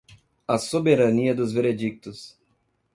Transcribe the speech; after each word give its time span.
a 0.47 0.57
soberania 0.57 1.31
dos 1.35 1.53
veredictos; 1.53 2.35